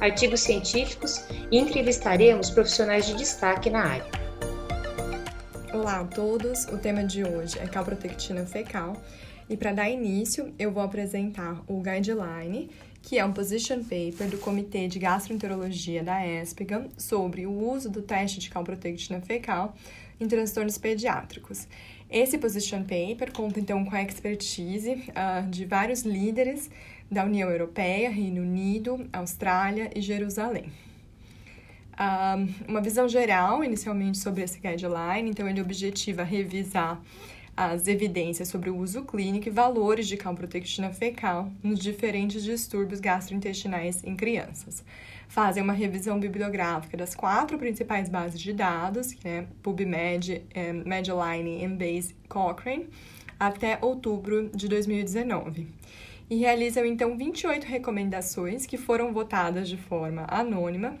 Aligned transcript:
artigos 0.00 0.40
científicos 0.40 1.24
e 1.50 1.58
entrevistaremos 1.58 2.50
profissionais 2.50 3.06
de 3.06 3.14
destaque 3.14 3.70
na 3.70 3.84
área. 3.84 4.26
Olá 5.72 6.00
a 6.00 6.04
todos, 6.04 6.64
o 6.66 6.78
tema 6.78 7.04
de 7.04 7.24
hoje 7.24 7.58
é 7.58 7.66
calprotectina 7.66 8.44
fecal 8.44 9.00
e 9.48 9.56
para 9.56 9.72
dar 9.72 9.88
início 9.88 10.52
eu 10.58 10.70
vou 10.70 10.82
apresentar 10.82 11.62
o 11.66 11.80
guideline, 11.80 12.70
que 13.00 13.18
é 13.18 13.24
um 13.24 13.32
position 13.32 13.82
paper 13.82 14.28
do 14.28 14.38
Comitê 14.38 14.88
de 14.88 14.98
Gastroenterologia 14.98 16.02
da 16.02 16.26
ESPGA 16.26 16.88
sobre 16.98 17.46
o 17.46 17.52
uso 17.52 17.88
do 17.88 18.02
teste 18.02 18.38
de 18.38 18.50
calprotectina 18.50 19.20
fecal 19.20 19.74
em 20.20 20.26
transtornos 20.26 20.78
pediátricos. 20.78 21.68
Esse 22.10 22.38
position 22.38 22.82
paper 22.82 23.32
conta 23.32 23.60
então 23.60 23.84
com 23.84 23.94
a 23.94 24.02
expertise 24.02 24.92
uh, 24.92 25.48
de 25.48 25.64
vários 25.64 26.02
líderes 26.02 26.70
da 27.10 27.24
União 27.24 27.50
Europeia, 27.50 28.10
Reino 28.10 28.42
Unido, 28.42 29.08
Austrália 29.12 29.90
e 29.94 30.00
Jerusalém. 30.00 30.72
Uma 32.68 32.80
visão 32.80 33.08
geral, 33.08 33.64
inicialmente, 33.64 34.18
sobre 34.18 34.42
esse 34.42 34.58
guideline, 34.58 35.30
então 35.30 35.48
ele 35.48 35.60
objetiva 35.60 36.22
revisar 36.22 37.00
as 37.56 37.88
evidências 37.88 38.48
sobre 38.48 38.68
o 38.68 38.76
uso 38.76 39.02
clínico 39.02 39.48
e 39.48 39.50
valores 39.50 40.06
de 40.06 40.16
calprotectina 40.18 40.90
fecal 40.90 41.50
nos 41.62 41.78
diferentes 41.78 42.44
distúrbios 42.44 43.00
gastrointestinais 43.00 44.04
em 44.04 44.14
crianças 44.14 44.84
fazem 45.28 45.62
uma 45.62 45.72
revisão 45.72 46.18
bibliográfica 46.18 46.96
das 46.96 47.14
quatro 47.14 47.58
principais 47.58 48.08
bases 48.08 48.40
de 48.40 48.52
dados, 48.52 49.12
que 49.12 49.26
é 49.26 49.46
PubMed, 49.62 50.42
é, 50.54 50.72
Medline, 50.72 51.62
Embase 51.62 52.14
Cochrane, 52.28 52.88
até 53.38 53.78
outubro 53.80 54.48
de 54.54 54.68
2019. 54.68 55.66
E 56.28 56.36
realizam 56.36 56.84
então 56.84 57.16
28 57.16 57.64
recomendações 57.66 58.66
que 58.66 58.76
foram 58.76 59.12
votadas 59.12 59.68
de 59.68 59.76
forma 59.76 60.26
anônima, 60.28 60.98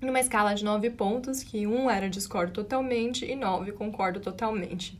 numa 0.00 0.20
escala 0.20 0.54
de 0.54 0.64
9 0.64 0.90
pontos, 0.90 1.42
que 1.42 1.66
um 1.66 1.88
era 1.88 2.10
discordo 2.10 2.52
totalmente 2.52 3.24
e 3.24 3.34
9 3.34 3.72
concordo 3.72 4.20
totalmente 4.20 4.98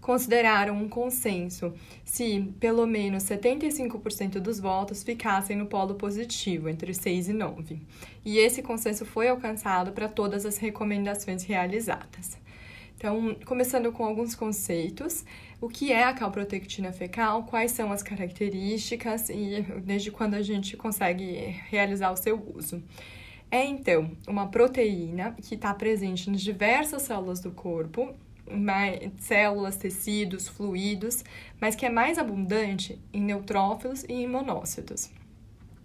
consideraram 0.00 0.74
um 0.76 0.88
consenso 0.88 1.72
se 2.04 2.52
pelo 2.58 2.86
menos 2.86 3.24
75% 3.24 4.40
dos 4.40 4.58
votos 4.58 5.02
ficassem 5.02 5.56
no 5.56 5.66
polo 5.66 5.94
positivo, 5.94 6.68
entre 6.68 6.94
6 6.94 7.28
e 7.28 7.32
9. 7.32 7.80
E 8.24 8.38
esse 8.38 8.62
consenso 8.62 9.04
foi 9.04 9.28
alcançado 9.28 9.92
para 9.92 10.08
todas 10.08 10.46
as 10.46 10.56
recomendações 10.58 11.44
realizadas. 11.44 12.38
Então, 12.96 13.34
começando 13.46 13.90
com 13.92 14.04
alguns 14.04 14.34
conceitos, 14.34 15.24
o 15.60 15.68
que 15.68 15.92
é 15.92 16.04
a 16.04 16.12
calprotectina 16.12 16.92
fecal, 16.92 17.44
quais 17.44 17.72
são 17.72 17.92
as 17.92 18.02
características 18.02 19.28
e 19.28 19.64
desde 19.84 20.10
quando 20.10 20.34
a 20.34 20.42
gente 20.42 20.76
consegue 20.76 21.24
realizar 21.68 22.10
o 22.10 22.16
seu 22.16 22.42
uso. 22.54 22.82
É 23.50 23.64
então 23.64 24.12
uma 24.26 24.48
proteína 24.48 25.36
que 25.42 25.54
está 25.54 25.74
presente 25.74 26.30
nas 26.30 26.40
diversas 26.40 27.02
células 27.02 27.40
do 27.40 27.50
corpo 27.50 28.14
células, 29.18 29.76
tecidos, 29.76 30.48
fluidos, 30.48 31.24
mas 31.60 31.76
que 31.76 31.86
é 31.86 31.90
mais 31.90 32.18
abundante 32.18 32.98
em 33.12 33.22
neutrófilos 33.22 34.04
e 34.04 34.12
em 34.12 34.26
monócitos. 34.26 35.10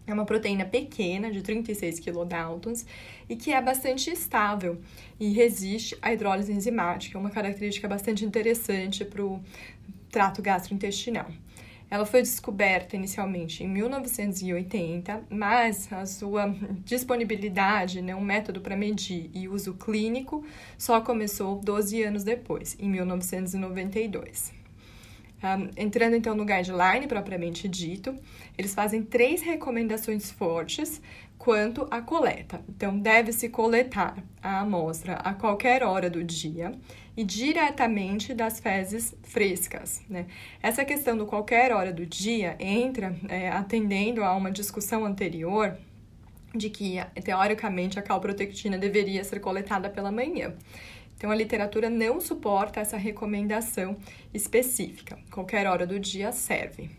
É 0.08 0.14
uma 0.14 0.26
proteína 0.26 0.66
pequena, 0.66 1.32
de 1.32 1.42
36 1.42 2.00
kilodaltons, 2.00 2.86
e 3.28 3.36
que 3.36 3.52
é 3.52 3.62
bastante 3.62 4.12
estável 4.12 4.80
e 5.20 5.32
resiste 5.34 5.98
à 6.02 6.14
hidrólise 6.14 6.54
enzimática, 6.54 7.18
uma 7.18 7.32
característica 7.32 7.88
bastante 7.88 8.24
interessante 8.24 9.04
para 9.04 9.24
o 9.24 9.42
trato 10.12 10.42
gastrointestinal. 10.42 11.28
Ela 11.90 12.06
foi 12.06 12.22
descoberta 12.22 12.96
inicialmente 12.96 13.64
em 13.64 13.68
1980, 13.68 15.24
mas 15.30 15.92
a 15.94 16.06
sua 16.06 16.54
disponibilidade, 16.84 18.02
né, 18.02 18.16
um 18.16 18.22
método 18.22 18.60
para 18.60 18.76
medir 18.76 19.30
e 19.34 19.48
uso 19.48 19.74
clínico, 19.76 20.44
só 20.78 21.00
começou 21.02 21.60
12 21.60 22.04
anos 22.04 22.24
depois, 22.24 22.76
em 22.80 22.90
1992. 22.90 24.65
Um, 25.46 25.70
entrando 25.78 26.16
então 26.16 26.34
no 26.34 26.44
guideline 26.44 27.06
propriamente 27.08 27.68
dito, 27.68 28.18
eles 28.58 28.74
fazem 28.74 29.04
três 29.04 29.44
recomendações 29.44 30.32
fortes 30.32 31.00
quanto 31.38 31.88
à 31.92 32.02
coleta. 32.02 32.62
Então, 32.68 32.98
deve-se 32.98 33.50
coletar 33.50 34.18
a 34.42 34.62
amostra 34.62 35.14
a 35.16 35.34
qualquer 35.36 35.84
hora 35.84 36.10
do 36.10 36.24
dia 36.24 36.72
e 37.16 37.24
diretamente 37.24 38.34
das 38.34 38.60
fezes 38.60 39.16
frescas. 39.22 40.02
Né? 40.10 40.26
Essa 40.64 40.84
questão 40.84 41.16
do 41.16 41.28
qualquer 41.28 41.72
hora 41.72 41.94
do 41.94 42.06
dia 42.06 42.56
entra 42.60 43.16
é, 43.30 43.50
atendendo 43.50 44.24
a 44.24 44.36
uma 44.36 44.50
discussão 44.50 45.06
anterior 45.06 45.78
de 46.56 46.70
que, 46.70 46.96
teoricamente, 47.24 48.00
a 48.00 48.02
calprotectina 48.02 48.78
deveria 48.78 49.24
ser 49.24 49.40
coletada 49.40 49.90
pela 49.90 50.12
manhã. 50.12 50.56
Então, 51.18 51.32
a 51.32 51.36
literatura 51.36 51.90
não 51.90 52.20
suporta 52.20 52.80
essa 52.80 52.98
recomendação 52.98 53.98
específica. 54.34 55.18
Qualquer 55.32 55.68
hora 55.68 55.88
do 55.88 56.00
dia 56.00 56.32
serve. 56.32 56.90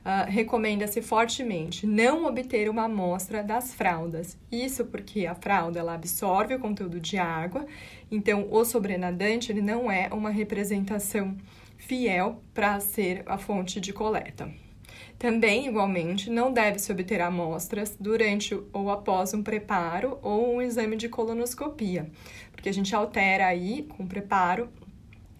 Uh, 0.00 0.30
recomenda-se 0.30 1.02
fortemente 1.02 1.86
não 1.86 2.24
obter 2.24 2.70
uma 2.70 2.84
amostra 2.84 3.42
das 3.42 3.74
fraldas. 3.74 4.36
Isso 4.50 4.86
porque 4.86 5.26
a 5.26 5.34
fralda 5.34 5.78
ela 5.78 5.92
absorve 5.92 6.54
o 6.54 6.58
conteúdo 6.58 6.98
de 6.98 7.18
água, 7.18 7.66
então 8.10 8.48
o 8.50 8.64
sobrenadante 8.64 9.52
ele 9.52 9.60
não 9.60 9.92
é 9.92 10.08
uma 10.10 10.30
representação 10.30 11.36
fiel 11.76 12.42
para 12.54 12.80
ser 12.80 13.22
a 13.26 13.36
fonte 13.36 13.78
de 13.78 13.92
coleta. 13.92 14.50
Também, 15.20 15.66
igualmente, 15.66 16.30
não 16.30 16.50
deve-se 16.50 16.90
obter 16.90 17.20
amostras 17.20 17.94
durante 18.00 18.58
ou 18.72 18.90
após 18.90 19.34
um 19.34 19.42
preparo 19.42 20.18
ou 20.22 20.54
um 20.54 20.62
exame 20.62 20.96
de 20.96 21.10
colonoscopia, 21.10 22.10
porque 22.50 22.70
a 22.70 22.72
gente 22.72 22.96
altera 22.96 23.44
aí, 23.44 23.82
com 23.82 24.04
o 24.04 24.06
preparo, 24.06 24.70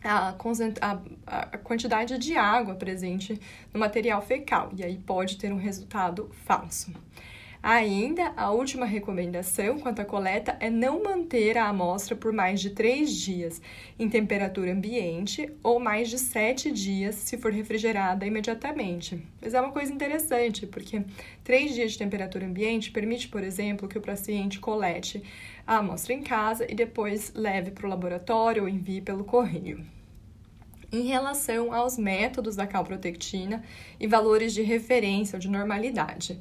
a, 0.05 0.35
a, 0.83 1.01
a, 1.27 1.57
quantidade 1.57 2.19
de 2.19 2.37
água 2.37 2.75
presente 2.75 3.41
no 3.73 3.81
material 3.81 4.21
fecal, 4.21 4.71
e 4.77 4.85
aí 4.85 4.99
pode 4.99 5.39
ter 5.39 5.51
um 5.51 5.57
resultado 5.57 6.31
falso. 6.45 6.93
Ainda, 7.63 8.33
a 8.39 8.51
última 8.51 8.87
recomendação 8.87 9.79
quanto 9.79 10.01
à 10.01 10.05
coleta 10.05 10.57
é 10.61 10.71
não 10.71 11.03
manter 11.03 11.59
a 11.59 11.69
amostra 11.69 12.17
por 12.17 12.33
mais 12.33 12.59
de 12.59 12.71
3 12.71 13.15
dias 13.15 13.61
em 13.99 14.09
temperatura 14.09 14.73
ambiente 14.73 15.47
ou 15.63 15.79
mais 15.79 16.09
de 16.09 16.19
7 16.19 16.71
dias 16.73 17.17
se 17.17 17.37
for 17.37 17.53
refrigerada 17.53 18.25
imediatamente. 18.25 19.23
Mas 19.43 19.53
é 19.53 19.61
uma 19.61 19.73
coisa 19.73 19.93
interessante, 19.93 20.67
porque 20.67 21.03
3 21.45 21.75
dias 21.75 21.93
de 21.93 21.99
temperatura 21.99 22.47
ambiente 22.47 22.91
permite, 22.91 23.29
por 23.29 23.45
exemplo, 23.45 23.87
que 23.87 23.99
o 23.99 24.03
paciente 24.03 24.59
colete 24.59 25.23
a 25.67 25.77
amostra 25.77 26.15
em 26.15 26.23
casa 26.23 26.67
e 26.67 26.75
depois 26.75 27.31
leve 27.35 27.73
para 27.73 27.87
o 27.87 27.91
laboratório 27.91 28.63
ou 28.63 28.69
envie 28.71 29.03
pelo 29.03 29.23
correio 29.23 29.85
em 30.93 31.03
relação 31.03 31.73
aos 31.73 31.97
métodos 31.97 32.57
da 32.57 32.67
calprotectina 32.67 33.63
e 34.01 34.09
valores 34.09 34.53
de 34.53 34.63
referência 34.63 35.37
ou 35.37 35.41
de 35.41 35.49
normalidade. 35.49 36.41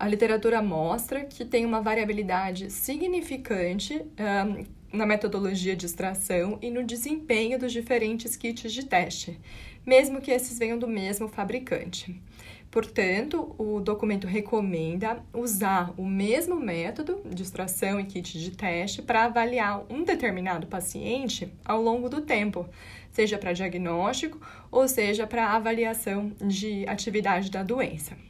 A 0.00 0.06
literatura 0.06 0.62
mostra 0.62 1.24
que 1.24 1.44
tem 1.44 1.66
uma 1.66 1.80
variabilidade 1.80 2.70
significante 2.70 4.00
um, 4.00 4.64
na 4.96 5.04
metodologia 5.04 5.74
de 5.74 5.86
extração 5.86 6.56
e 6.62 6.70
no 6.70 6.84
desempenho 6.84 7.58
dos 7.58 7.72
diferentes 7.72 8.36
kits 8.36 8.72
de 8.72 8.84
teste, 8.84 9.40
mesmo 9.84 10.20
que 10.20 10.30
esses 10.30 10.56
venham 10.56 10.78
do 10.78 10.86
mesmo 10.86 11.26
fabricante. 11.26 12.22
Portanto, 12.70 13.56
o 13.58 13.80
documento 13.80 14.28
recomenda 14.28 15.20
usar 15.32 15.92
o 15.96 16.06
mesmo 16.06 16.60
método 16.60 17.20
de 17.28 17.42
extração 17.42 17.98
e 17.98 18.04
kit 18.04 18.38
de 18.38 18.52
teste 18.52 19.02
para 19.02 19.24
avaliar 19.24 19.84
um 19.90 20.04
determinado 20.04 20.68
paciente 20.68 21.52
ao 21.64 21.82
longo 21.82 22.08
do 22.08 22.20
tempo, 22.20 22.68
seja 23.10 23.36
para 23.36 23.52
diagnóstico 23.52 24.38
ou 24.70 24.86
seja 24.86 25.26
para 25.26 25.56
avaliação 25.56 26.30
de 26.40 26.86
atividade 26.86 27.50
da 27.50 27.64
doença. 27.64 28.27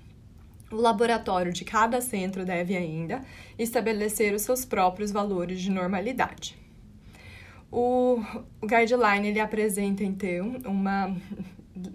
O 0.70 0.76
laboratório 0.76 1.52
de 1.52 1.64
cada 1.64 2.00
centro 2.00 2.44
deve 2.44 2.76
ainda 2.76 3.22
estabelecer 3.58 4.34
os 4.34 4.42
seus 4.42 4.64
próprios 4.64 5.10
valores 5.10 5.60
de 5.60 5.70
normalidade. 5.70 6.56
O, 7.70 8.22
guideline 8.62 9.28
ele 9.28 9.40
apresenta 9.40 10.02
então 10.02 10.56
uma, 10.64 11.14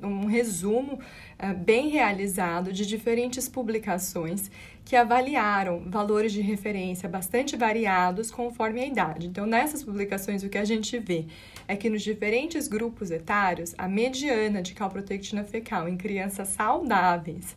um 0.01 0.25
resumo 0.25 0.93
uh, 0.93 1.53
bem 1.55 1.89
realizado 1.89 2.71
de 2.71 2.85
diferentes 2.85 3.47
publicações 3.49 4.51
que 4.85 4.95
avaliaram 4.95 5.83
valores 5.87 6.31
de 6.31 6.41
referência 6.41 7.07
bastante 7.07 7.55
variados 7.55 8.29
conforme 8.29 8.81
a 8.81 8.85
idade. 8.85 9.27
Então, 9.27 9.45
nessas 9.45 9.83
publicações, 9.83 10.43
o 10.43 10.49
que 10.49 10.57
a 10.57 10.65
gente 10.65 10.99
vê 10.99 11.25
é 11.67 11.75
que 11.75 11.89
nos 11.89 12.01
diferentes 12.01 12.67
grupos 12.67 13.09
etários, 13.09 13.73
a 13.77 13.87
mediana 13.87 14.61
de 14.61 14.73
calprotectina 14.73 15.43
fecal 15.43 15.87
em 15.87 15.95
crianças 15.95 16.49
saudáveis 16.49 17.55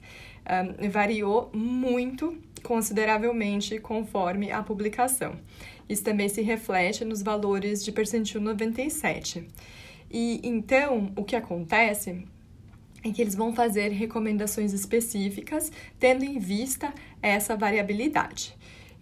um, 0.49 0.89
variou 0.89 1.51
muito 1.53 2.37
consideravelmente 2.63 3.79
conforme 3.79 4.51
a 4.51 4.63
publicação. 4.63 5.37
Isso 5.89 6.03
também 6.03 6.29
se 6.29 6.43
reflete 6.43 7.05
nos 7.05 7.23
valores 7.23 7.85
de 7.85 7.93
percentil 7.93 8.41
97. 8.41 9.47
E 10.11 10.41
então, 10.43 11.13
o 11.17 11.25
que 11.25 11.37
acontece 11.37 12.25
é 13.05 13.13
que 13.13 13.23
eles 13.23 13.35
vão 13.35 13.53
fazer 13.53 13.91
recomendações 13.91 14.73
específicas, 14.73 15.71
tendo 15.99 16.25
em 16.25 16.39
vista 16.39 16.93
essa 17.23 17.57
variabilidade. 17.57 18.56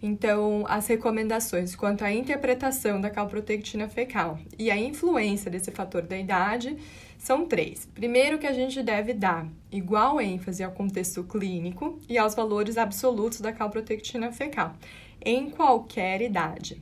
Então, 0.07 0.65
as 0.67 0.85
recomendações 0.85 1.75
quanto 1.75 2.03
à 2.03 2.13
interpretação 2.13 3.01
da 3.01 3.09
calprotectina 3.09 3.89
fecal 3.89 4.37
e 4.55 4.69
a 4.69 4.77
influência 4.77 5.49
desse 5.49 5.71
fator 5.71 6.03
da 6.03 6.15
idade 6.15 6.77
são 7.17 7.47
três. 7.47 7.89
Primeiro, 7.91 8.37
que 8.37 8.45
a 8.45 8.53
gente 8.53 8.83
deve 8.83 9.15
dar 9.15 9.47
igual 9.71 10.21
ênfase 10.21 10.63
ao 10.63 10.71
contexto 10.71 11.23
clínico 11.23 11.97
e 12.07 12.19
aos 12.19 12.35
valores 12.35 12.77
absolutos 12.77 13.41
da 13.41 13.51
calprotectina 13.51 14.31
fecal, 14.31 14.75
em 15.19 15.49
qualquer 15.49 16.21
idade. 16.21 16.79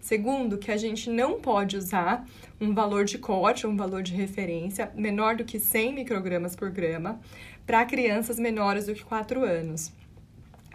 Segundo, 0.00 0.56
que 0.56 0.70
a 0.70 0.76
gente 0.76 1.10
não 1.10 1.40
pode 1.40 1.76
usar 1.76 2.24
um 2.60 2.72
valor 2.72 3.04
de 3.06 3.18
corte, 3.18 3.66
um 3.66 3.76
valor 3.76 4.04
de 4.04 4.14
referência 4.14 4.92
menor 4.94 5.34
do 5.34 5.44
que 5.44 5.58
100 5.58 5.94
microgramas 5.94 6.54
por 6.54 6.70
grama 6.70 7.18
para 7.66 7.84
crianças 7.84 8.38
menores 8.38 8.86
do 8.86 8.94
que 8.94 9.02
4 9.02 9.42
anos, 9.44 9.92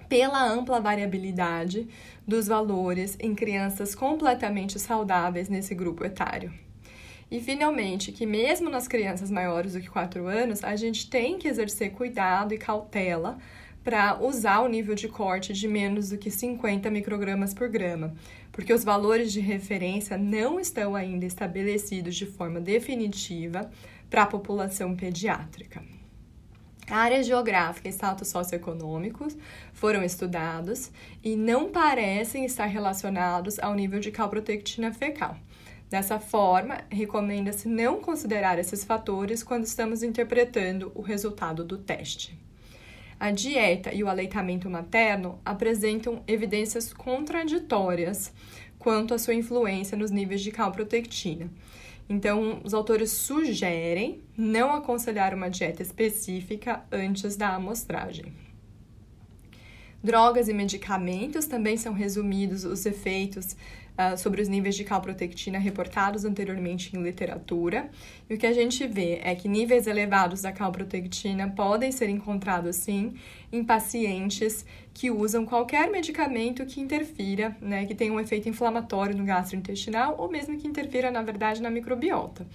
pela 0.08 0.44
ampla 0.44 0.80
variabilidade 0.80 1.88
dos 2.28 2.48
valores 2.48 3.18
em 3.20 3.36
crianças 3.36 3.94
completamente 3.94 4.80
saudáveis 4.80 5.50
nesse 5.50 5.76
grupo 5.76 6.06
etário. 6.06 6.54
E, 7.30 7.40
finalmente, 7.40 8.12
que 8.12 8.26
mesmo 8.26 8.70
nas 8.70 8.88
crianças 8.88 9.32
maiores 9.32 9.74
do 9.74 9.82
que 9.82 9.90
4 9.90 10.28
anos, 10.28 10.64
a 10.64 10.76
gente 10.76 11.10
tem 11.10 11.38
que 11.38 11.48
exercer 11.48 11.92
cuidado 11.92 12.54
e 12.54 12.58
cautela 12.58 13.38
para 13.84 14.20
usar 14.20 14.62
o 14.62 14.68
nível 14.68 14.96
de 14.96 15.08
corte 15.08 15.54
de 15.54 15.68
menos 15.68 16.10
do 16.10 16.18
que 16.18 16.32
50 16.32 16.90
microgramas 16.90 17.54
por 17.54 17.70
grama, 17.70 18.16
porque 18.52 18.74
os 18.74 18.84
valores 18.84 19.32
de 19.32 19.40
referência 19.40 20.18
não 20.18 20.60
estão 20.60 20.96
ainda 20.96 21.26
estabelecidos 21.26 22.16
de 22.16 22.26
forma 22.26 22.60
definitiva 22.60 23.70
para 24.10 24.24
a 24.24 24.28
população 24.28 24.96
pediátrica. 24.96 25.84
Áreas 26.90 27.26
geográficas 27.26 27.94
e 27.94 27.98
status 27.98 28.28
socioeconômicos 28.28 29.36
foram 29.74 30.04
estudados 30.04 30.92
e 31.24 31.36
não 31.36 31.70
parecem 31.70 32.46
estar 32.46 32.68
relacionados 32.68 33.58
ao 33.60 33.74
nível 33.74 34.00
de 34.00 34.12
calprotectina 34.12 34.94
fecal. 34.94 35.36
Dessa 35.90 36.20
forma, 36.20 36.82
recomenda-se 36.90 37.68
não 37.68 38.00
considerar 38.00 38.60
esses 38.60 38.84
fatores 38.84 39.42
quando 39.42 39.66
estamos 39.66 40.04
interpretando 40.04 40.92
o 40.94 41.02
resultado 41.02 41.64
do 41.64 41.78
teste. 41.78 42.38
A 43.20 43.32
dieta 43.32 43.94
e 43.94 44.04
o 44.04 44.10
aleitamento 44.10 44.70
materno 44.70 45.40
apresentam 45.44 46.22
evidências 46.28 46.92
contraditórias 46.94 48.32
quanto 48.78 49.14
à 49.14 49.18
sua 49.18 49.34
influência 49.34 49.98
nos 49.98 50.12
níveis 50.12 50.42
de 50.42 50.52
calprotectina. 50.52 51.50
Então, 52.08 52.62
os 52.64 52.74
autores 52.74 53.12
sugerem 53.12 54.22
não 54.38 54.74
aconselhar 54.74 55.34
uma 55.34 55.50
dieta 55.50 55.82
específica 55.82 56.84
antes 56.92 57.36
da 57.36 57.56
amostragem. 57.56 58.32
Drogas 60.04 60.48
e 60.48 60.54
medicamentos 60.54 61.48
também 61.48 61.78
são 61.78 61.92
resumidos 61.92 62.64
os 62.64 62.86
efeitos 62.86 63.56
uh, 63.98 64.18
sobre 64.18 64.42
os 64.42 64.48
níveis 64.48 64.76
de 64.76 64.84
calprotectina 64.84 65.58
reportados 65.58 66.26
anteriormente 66.26 66.96
em 66.96 67.02
literatura. 67.02 67.90
E 68.30 68.36
o 68.36 68.38
que 68.38 68.46
a 68.46 68.54
gente 68.54 68.86
vê 68.88 69.20
é 69.24 69.34
que 69.36 69.48
níveis 69.48 69.88
elevados 69.88 70.42
da 70.42 70.52
calprotectina 70.52 71.50
podem 71.50 71.92
ser 71.92 72.10
encontrados, 72.10 72.76
sim, 72.76 73.16
em 73.52 73.64
pacientes 73.64 74.66
que 74.94 75.10
usam 75.10 75.46
qualquer 75.46 75.90
medicamento 75.90 76.66
que 76.66 76.82
interfira, 76.82 77.56
né, 77.62 77.86
que 77.86 77.96
tenha 77.96 78.14
um 78.14 78.20
efeito 78.20 78.48
inflamatório 78.48 79.16
no 79.16 79.26
gastrointestinal 79.26 80.16
ou 80.18 80.30
mesmo 80.30 80.58
que 80.58 80.68
interfira, 80.68 81.12
na 81.12 81.22
verdade, 81.22 81.62
na 81.62 81.70
microbiota. 81.70 82.46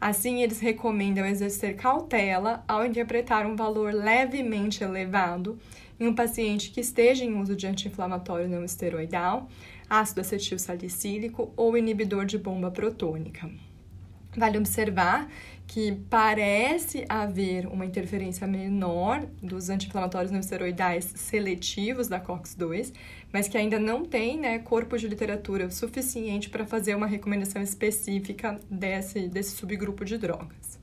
Assim, 0.00 0.42
eles 0.42 0.60
recomendam 0.60 1.24
exercer 1.24 1.74
cautela 1.74 2.62
ao 2.68 2.84
interpretar 2.84 3.46
um 3.46 3.56
valor 3.56 3.94
levemente 3.94 4.84
elevado 4.84 5.58
em 5.98 6.06
um 6.06 6.14
paciente 6.14 6.70
que 6.70 6.80
esteja 6.80 7.24
em 7.24 7.40
uso 7.40 7.56
de 7.56 7.66
anti-inflamatório 7.66 8.48
não 8.48 8.62
esteroidal, 8.62 9.48
ácido 9.88 10.20
acetil 10.20 10.58
salicílico 10.58 11.52
ou 11.56 11.76
inibidor 11.76 12.24
de 12.24 12.38
bomba 12.38 12.70
protônica. 12.70 13.50
Vale 14.36 14.58
observar 14.58 15.30
que 15.66 15.98
parece 16.10 17.04
haver 17.08 17.66
uma 17.66 17.84
interferência 17.84 18.46
menor 18.46 19.26
dos 19.42 19.70
anti-inflamatórios 19.70 20.30
não 20.30 20.38
esteroidais 20.38 21.04
seletivos 21.16 22.06
da 22.06 22.20
COX-2, 22.20 22.92
mas 23.32 23.48
que 23.48 23.56
ainda 23.56 23.78
não 23.78 24.04
tem 24.04 24.38
né, 24.38 24.58
corpo 24.58 24.96
de 24.96 25.08
literatura 25.08 25.70
suficiente 25.70 26.50
para 26.50 26.66
fazer 26.66 26.94
uma 26.94 27.06
recomendação 27.06 27.62
específica 27.62 28.60
desse, 28.70 29.26
desse 29.26 29.56
subgrupo 29.56 30.04
de 30.04 30.18
drogas. 30.18 30.78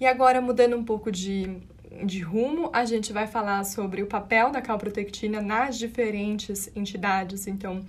E 0.00 0.06
agora, 0.06 0.40
mudando 0.40 0.76
um 0.76 0.84
pouco 0.84 1.12
de 1.12 1.58
de 2.04 2.20
rumo, 2.20 2.70
a 2.72 2.84
gente 2.84 3.12
vai 3.12 3.26
falar 3.26 3.64
sobre 3.64 4.02
o 4.02 4.06
papel 4.06 4.50
da 4.50 4.60
calprotectina 4.60 5.40
nas 5.40 5.78
diferentes 5.78 6.70
entidades, 6.76 7.46
então, 7.46 7.84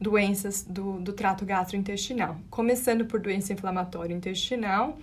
doenças 0.00 0.64
do, 0.64 0.98
do 1.00 1.12
trato 1.12 1.44
gastrointestinal. 1.44 2.36
Começando 2.50 3.04
por 3.04 3.20
doença 3.20 3.52
inflamatória 3.52 4.14
intestinal, 4.14 4.98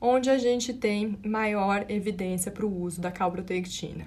onde 0.00 0.30
a 0.30 0.38
gente 0.38 0.72
tem 0.72 1.18
maior 1.24 1.84
evidência 1.88 2.50
para 2.50 2.66
o 2.66 2.82
uso 2.82 3.00
da 3.00 3.10
calprotectina. 3.10 4.06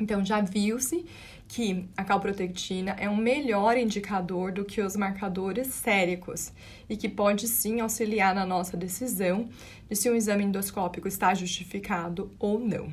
Então, 0.00 0.24
já 0.24 0.40
viu-se 0.40 1.04
que 1.52 1.86
a 1.94 2.02
calprotectina 2.02 2.96
é 2.98 3.10
um 3.10 3.16
melhor 3.16 3.76
indicador 3.76 4.50
do 4.50 4.64
que 4.64 4.80
os 4.80 4.96
marcadores 4.96 5.66
séricos 5.66 6.50
e 6.88 6.96
que 6.96 7.10
pode 7.10 7.46
sim 7.46 7.80
auxiliar 7.80 8.34
na 8.34 8.46
nossa 8.46 8.74
decisão 8.74 9.50
de 9.86 9.94
se 9.94 10.08
um 10.08 10.14
exame 10.14 10.44
endoscópico 10.44 11.06
está 11.06 11.34
justificado 11.34 12.30
ou 12.38 12.58
não. 12.58 12.90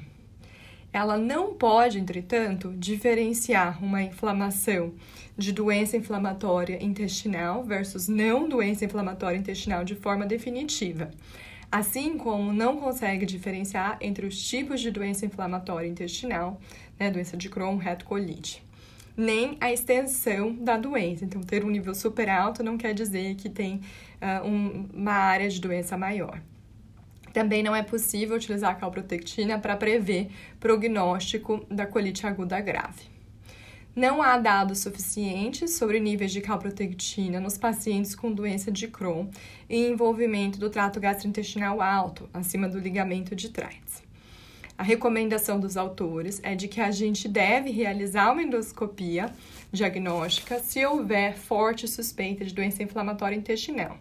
Ela 0.91 1.17
não 1.17 1.53
pode, 1.53 1.99
entretanto, 1.99 2.73
diferenciar 2.77 3.81
uma 3.81 4.03
inflamação 4.03 4.91
de 5.37 5.53
doença 5.53 5.95
inflamatória 5.95 6.83
intestinal 6.83 7.63
versus 7.63 8.09
não 8.09 8.49
doença 8.49 8.83
inflamatória 8.83 9.37
intestinal 9.37 9.85
de 9.85 9.95
forma 9.95 10.25
definitiva 10.25 11.11
assim 11.71 12.17
como 12.17 12.51
não 12.51 12.77
consegue 12.77 13.25
diferenciar 13.25 13.97
entre 14.01 14.25
os 14.25 14.41
tipos 14.47 14.81
de 14.81 14.89
doença 14.89 15.25
inflamatória 15.25 15.87
intestinal, 15.87 16.59
né, 16.99 17.09
doença 17.09 17.37
de 17.37 17.49
Crohn, 17.49 17.77
retocolite, 17.77 18.63
nem 19.15 19.57
a 19.59 19.71
extensão 19.71 20.53
da 20.53 20.77
doença. 20.77 21.25
Então, 21.25 21.41
ter 21.41 21.63
um 21.63 21.69
nível 21.69 21.95
super 21.95 22.29
alto 22.29 22.63
não 22.63 22.77
quer 22.77 22.93
dizer 22.93 23.35
que 23.35 23.49
tem 23.49 23.81
uh, 24.21 24.45
um, 24.45 24.89
uma 24.93 25.13
área 25.13 25.49
de 25.49 25.59
doença 25.59 25.97
maior. 25.97 26.41
Também 27.33 27.61
não 27.61 27.75
é 27.75 27.83
possível 27.83 28.35
utilizar 28.35 28.71
a 28.71 28.75
calprotectina 28.75 29.59
para 29.59 29.77
prever 29.77 30.29
prognóstico 30.59 31.65
da 31.69 31.85
colite 31.85 32.25
aguda 32.25 32.59
grave. 32.59 33.03
Não 33.95 34.21
há 34.21 34.37
dados 34.37 34.79
suficientes 34.79 35.71
sobre 35.71 35.99
níveis 35.99 36.31
de 36.31 36.41
calprotectina 36.41 37.39
nos 37.39 37.57
pacientes 37.57 38.15
com 38.15 38.31
doença 38.31 38.71
de 38.71 38.87
Crohn 38.87 39.27
e 39.69 39.87
envolvimento 39.87 40.59
do 40.59 40.69
trato 40.69 40.99
gastrointestinal 40.99 41.81
alto, 41.81 42.29
acima 42.33 42.69
do 42.69 42.79
ligamento 42.79 43.35
de 43.35 43.49
Treitz. 43.49 44.08
A 44.79 44.83
recomendação 44.83 45.59
dos 45.59 45.75
autores 45.75 46.39
é 46.41 46.55
de 46.55 46.69
que 46.69 46.79
a 46.79 46.89
gente 46.89 47.27
deve 47.27 47.69
realizar 47.69 48.31
uma 48.31 48.41
endoscopia 48.41 49.29
diagnóstica 49.73 50.57
se 50.59 50.85
houver 50.85 51.35
forte 51.35 51.85
suspeita 51.85 52.45
de 52.45 52.53
doença 52.53 52.81
inflamatória 52.81 53.35
intestinal. 53.35 53.97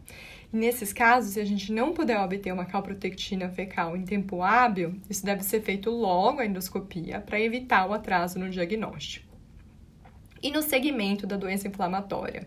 Nesses 0.53 0.93
casos, 0.93 1.33
se 1.33 1.41
a 1.41 1.45
gente 1.45 1.73
não 1.73 1.93
puder 1.93 2.21
obter 2.21 2.53
uma 2.53 2.65
calprotectina 2.65 3.49
fecal 3.49 3.97
em 3.97 4.05
tempo 4.05 4.41
hábil, 4.41 4.95
isso 5.11 5.27
deve 5.27 5.43
ser 5.43 5.63
feito 5.63 5.91
logo 5.91 6.39
a 6.39 6.47
endoscopia 6.47 7.21
para 7.21 7.41
evitar 7.41 7.85
o 7.85 7.93
atraso 7.93 8.39
no 8.39 8.49
diagnóstico 8.49 9.37
e 10.41 10.49
no 10.53 10.63
segmento 10.63 11.27
da 11.27 11.37
doença 11.37 11.67
inflamatória. 11.67 12.47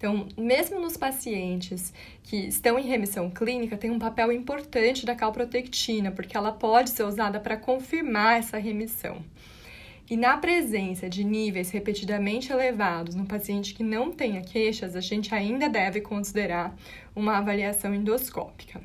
Então, 0.00 0.26
mesmo 0.34 0.80
nos 0.80 0.96
pacientes 0.96 1.92
que 2.22 2.46
estão 2.46 2.78
em 2.78 2.86
remissão 2.86 3.28
clínica, 3.28 3.76
tem 3.76 3.90
um 3.90 3.98
papel 3.98 4.32
importante 4.32 5.04
da 5.04 5.14
calprotectina, 5.14 6.10
porque 6.10 6.34
ela 6.34 6.52
pode 6.52 6.88
ser 6.88 7.02
usada 7.02 7.38
para 7.38 7.58
confirmar 7.58 8.38
essa 8.38 8.56
remissão. 8.56 9.22
E 10.08 10.16
na 10.16 10.38
presença 10.38 11.06
de 11.06 11.22
níveis 11.22 11.70
repetidamente 11.70 12.50
elevados 12.50 13.14
no 13.14 13.26
paciente 13.26 13.74
que 13.74 13.84
não 13.84 14.10
tenha 14.10 14.40
queixas, 14.40 14.96
a 14.96 15.00
gente 15.00 15.34
ainda 15.34 15.68
deve 15.68 16.00
considerar 16.00 16.74
uma 17.14 17.36
avaliação 17.36 17.94
endoscópica. 17.94 18.80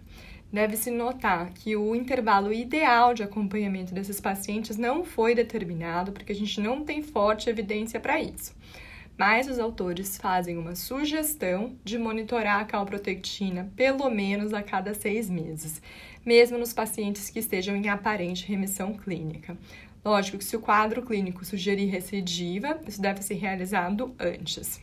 deve-se 0.51 0.91
notar 0.91 1.53
que 1.53 1.77
o 1.77 1.95
intervalo 1.95 2.51
ideal 2.51 3.13
de 3.13 3.24
acompanhamento 3.24 3.93
desses 3.93 4.19
pacientes 4.19 4.75
não 4.75 5.05
foi 5.05 5.34
determinado, 5.34 6.12
porque 6.12 6.34
a 6.34 6.36
gente 6.36 6.60
não 6.60 6.84
tem 6.84 7.01
forte 7.01 7.50
evidência 7.50 8.01
para 8.01 8.19
isso. 8.19 8.53
Mas 9.17 9.48
os 9.48 9.60
autores 9.60 10.17
fazem 10.17 10.57
uma 10.57 10.75
sugestão 10.75 11.77
de 11.84 11.98
monitorar 11.98 12.60
a 12.60 12.65
calprotectina 12.65 13.72
pelo 13.75 14.10
menos 14.10 14.53
a 14.53 14.62
cada 14.62 14.93
seis 14.93 15.29
meses, 15.29 15.81
mesmo 16.25 16.57
nos 16.57 16.74
pacientes 16.74 17.29
que 17.29 17.39
estejam 17.39 17.75
em 17.75 17.88
aparente 17.88 18.45
remissão 18.45 18.93
clínica. 18.93 19.57
Lógico 20.03 20.38
que 20.38 20.43
se 20.43 20.55
o 20.55 20.60
quadro 20.60 21.01
clínico 21.01 21.45
sugerir 21.45 21.86
recidiva, 21.86 22.79
isso 22.88 23.01
deve 23.01 23.24
ser 23.24 23.36
realizado 23.36 24.13
antes. 24.19 24.81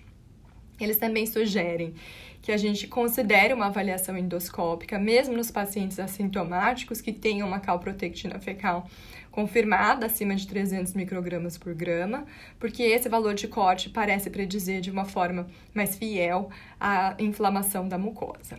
Eles 0.81 0.97
também 0.97 1.27
sugerem 1.27 1.95
que 2.43 2.51
a 2.51 2.57
gente 2.57 2.89
considere 2.89 3.55
uma 3.55 3.67
avaliação 3.67 4.19
endoscópica, 4.19 4.99
mesmo 4.99 5.37
nos 5.37 5.51
pacientes 5.51 6.01
assintomáticos 6.01 7.01
que 7.01 7.13
tenham 7.13 7.47
uma 7.47 7.61
calprotectina 7.61 8.39
fecal 8.41 8.89
confirmada 9.31 10.07
acima 10.07 10.35
de 10.35 10.47
300 10.47 10.93
microgramas 10.93 11.57
por 11.57 11.73
grama, 11.73 12.27
porque 12.59 12.83
esse 12.83 13.09
valor 13.09 13.35
de 13.35 13.49
corte 13.49 13.89
parece 13.89 14.29
predizer 14.29 14.81
de 14.81 14.91
uma 14.91 15.05
forma 15.05 15.47
mais 15.73 15.97
fiel 15.97 16.51
a 16.79 17.15
inflamação 17.19 17.89
da 17.89 17.97
mucosa. 17.97 18.59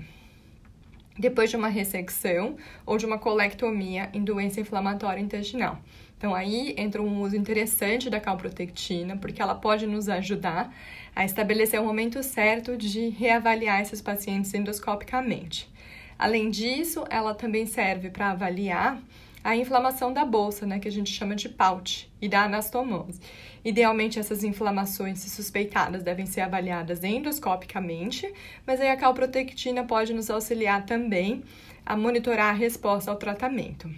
Depois 1.19 1.51
de 1.51 1.57
uma 1.57 1.67
ressecção 1.67 2.55
ou 2.85 2.97
de 2.97 3.05
uma 3.05 3.19
colectomia 3.19 4.09
em 4.13 4.23
doença 4.23 4.59
inflamatória 4.59 5.21
intestinal. 5.21 5.79
Então, 6.23 6.33
aí 6.33 6.73
entra 6.77 7.01
um 7.01 7.21
uso 7.21 7.35
interessante 7.35 8.09
da 8.09 8.17
calprotectina, 8.17 9.17
porque 9.17 9.41
ela 9.41 9.55
pode 9.55 9.85
nos 9.85 10.07
ajudar 10.07 10.73
a 11.13 11.25
estabelecer 11.25 11.81
o 11.81 11.83
momento 11.83 12.23
certo 12.23 12.77
de 12.77 13.09
reavaliar 13.09 13.81
esses 13.81 14.01
pacientes 14.01 14.53
endoscopicamente. 14.53 15.69
Além 16.17 16.49
disso, 16.49 17.03
ela 17.09 17.35
também 17.35 17.65
serve 17.65 18.09
para 18.09 18.31
avaliar 18.31 19.03
a 19.43 19.53
inflamação 19.57 20.13
da 20.13 20.23
bolsa, 20.23 20.65
né, 20.65 20.79
que 20.79 20.87
a 20.87 20.91
gente 20.91 21.11
chama 21.11 21.35
de 21.35 21.49
PAUT, 21.49 22.09
e 22.21 22.29
da 22.29 22.43
anastomose. 22.43 23.19
Idealmente, 23.65 24.17
essas 24.17 24.45
inflamações 24.45 25.19
suspeitadas 25.19 26.03
devem 26.03 26.25
ser 26.25 26.39
avaliadas 26.39 27.03
endoscopicamente, 27.03 28.33
mas 28.65 28.79
aí 28.79 28.87
a 28.87 28.95
calprotectina 28.95 29.83
pode 29.83 30.13
nos 30.13 30.29
auxiliar 30.29 30.85
também 30.85 31.43
a 31.85 31.97
monitorar 31.97 32.51
a 32.51 32.57
resposta 32.57 33.11
ao 33.11 33.17
tratamento. 33.17 33.89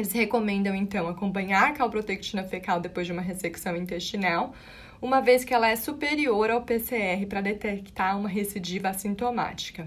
Eles 0.00 0.12
recomendam, 0.12 0.74
então, 0.74 1.06
acompanhar 1.08 1.68
a 1.68 1.72
calprotectina 1.72 2.42
fecal 2.42 2.80
depois 2.80 3.06
de 3.06 3.12
uma 3.12 3.20
ressecção 3.20 3.76
intestinal, 3.76 4.54
uma 4.98 5.20
vez 5.20 5.44
que 5.44 5.52
ela 5.52 5.68
é 5.68 5.76
superior 5.76 6.50
ao 6.50 6.62
PCR 6.62 7.26
para 7.26 7.42
detectar 7.42 8.18
uma 8.18 8.28
recidiva 8.28 8.88
assintomática. 8.88 9.86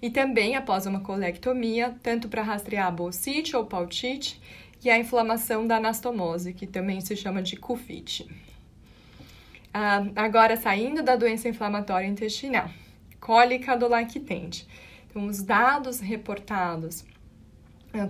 E 0.00 0.08
também 0.08 0.56
após 0.56 0.86
uma 0.86 1.00
colectomia, 1.00 1.94
tanto 2.02 2.26
para 2.26 2.40
rastrear 2.40 2.86
a 2.86 2.90
bolsite 2.90 3.54
ou 3.54 3.66
pautite 3.66 4.40
e 4.82 4.88
a 4.88 4.98
inflamação 4.98 5.66
da 5.66 5.76
anastomose, 5.76 6.54
que 6.54 6.66
também 6.66 7.02
se 7.02 7.14
chama 7.14 7.42
de 7.42 7.56
CUFIT. 7.56 8.30
Ah, 9.74 10.06
agora, 10.16 10.56
saindo 10.56 11.02
da 11.02 11.16
doença 11.16 11.50
inflamatória 11.50 12.06
intestinal, 12.06 12.70
cólica 13.20 13.76
do 13.76 13.86
lactente. 13.88 14.66
Então, 15.10 15.26
os 15.26 15.42
dados 15.42 16.00
reportados 16.00 17.04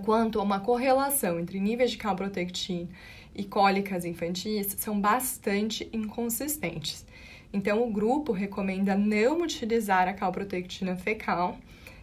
quanto 0.03 0.39
a 0.39 0.43
uma 0.43 0.59
correlação 0.59 1.39
entre 1.39 1.59
níveis 1.59 1.91
de 1.91 1.97
calprotectina 1.97 2.87
e 3.35 3.43
cólicas 3.43 4.05
infantis 4.05 4.75
são 4.77 4.99
bastante 4.99 5.89
inconsistentes. 5.91 7.05
Então, 7.53 7.83
o 7.83 7.91
grupo 7.91 8.31
recomenda 8.31 8.95
não 8.95 9.41
utilizar 9.41 10.07
a 10.07 10.13
calprotectina 10.13 10.95
fecal 10.95 11.57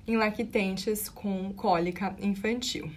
em 0.06 0.16
lactentes 0.16 1.08
com 1.08 1.52
cólica 1.52 2.14
infantil. 2.20 2.90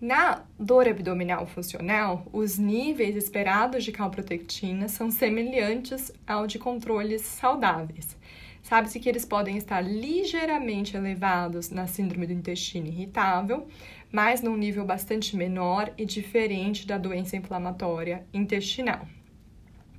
Na 0.00 0.44
dor 0.56 0.86
abdominal 0.86 1.44
funcional, 1.46 2.24
os 2.32 2.56
níveis 2.56 3.16
esperados 3.16 3.82
de 3.82 3.90
calprotectina 3.90 4.88
são 4.88 5.10
semelhantes 5.10 6.12
ao 6.24 6.46
de 6.46 6.56
controles 6.56 7.22
saudáveis. 7.22 8.16
Sabe-se 8.62 9.00
que 9.00 9.08
eles 9.08 9.24
podem 9.24 9.56
estar 9.56 9.80
ligeiramente 9.80 10.96
elevados 10.96 11.70
na 11.70 11.86
síndrome 11.86 12.26
do 12.26 12.32
intestino 12.32 12.86
irritável, 12.86 13.66
mas 14.12 14.42
num 14.42 14.56
nível 14.56 14.84
bastante 14.84 15.36
menor 15.36 15.92
e 15.96 16.04
diferente 16.04 16.86
da 16.86 16.98
doença 16.98 17.36
inflamatória 17.36 18.26
intestinal. 18.32 19.06